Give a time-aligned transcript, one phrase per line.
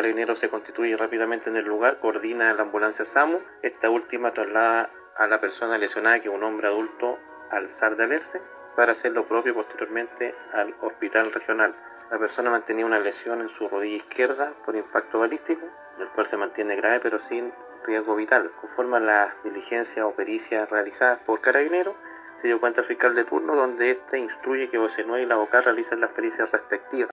[0.00, 3.38] carabinero se constituye rápidamente en el lugar, coordina la ambulancia SAMU.
[3.60, 7.18] Esta última traslada a la persona lesionada, que es un hombre adulto,
[7.50, 8.40] al SAR de Alerce,
[8.76, 11.74] para hacer lo propio posteriormente al hospital regional.
[12.10, 15.66] La persona mantenía una lesión en su rodilla izquierda por impacto balístico,
[15.98, 17.52] el cual se mantiene grave pero sin
[17.84, 18.50] riesgo vital.
[18.58, 21.94] Conforme a las diligencias o pericias realizadas por Carabinero,
[22.40, 25.60] se dio cuenta al fiscal de turno donde éste instruye que Osenue y la boca
[25.60, 27.08] realicen las pericias respectivas.